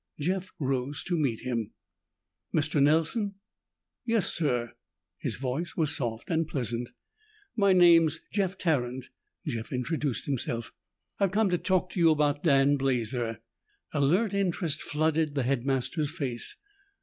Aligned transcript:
Jeff 0.19 0.49
rose 0.57 1.03
to 1.03 1.15
meet 1.15 1.41
him. 1.41 1.73
"Mr. 2.51 2.81
Nelson?" 2.81 3.35
"Yes 4.03 4.33
sir." 4.33 4.71
His 5.19 5.35
voice 5.35 5.75
was 5.77 5.95
soft 5.95 6.31
and 6.31 6.47
pleasant. 6.47 6.89
"My 7.55 7.71
name's 7.71 8.19
Jeff 8.33 8.57
Tarrant," 8.57 9.09
Jeff 9.45 9.71
introduced 9.71 10.25
himself. 10.25 10.73
"I've 11.19 11.29
come 11.29 11.51
to 11.51 11.59
talk 11.59 11.91
to 11.91 11.99
you 11.99 12.09
about 12.09 12.41
Dan 12.41 12.77
Blazer." 12.77 13.41
Alert 13.93 14.33
interest 14.33 14.81
flooded 14.81 15.35
the 15.35 15.43
headmaster's 15.43 16.09
face. 16.09 16.55